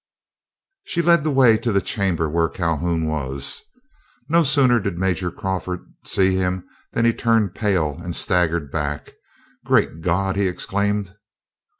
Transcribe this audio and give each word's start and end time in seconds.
She 0.85 1.03
led 1.03 1.23
the 1.23 1.29
way 1.29 1.57
to 1.57 1.71
the 1.71 1.79
chamber 1.79 2.27
where 2.27 2.49
Calhoun 2.49 3.05
was. 3.05 3.61
No 4.27 4.41
sooner 4.43 4.79
did 4.79 4.97
Major 4.97 5.29
Crawford 5.29 5.81
see 6.05 6.33
him 6.33 6.67
than 6.93 7.05
he 7.05 7.13
turned 7.13 7.53
pale 7.53 7.99
and 8.03 8.15
staggered 8.15 8.71
back, 8.71 9.11
"Great 9.63 10.01
God!" 10.01 10.37
he 10.37 10.47
exclaimed. 10.47 11.13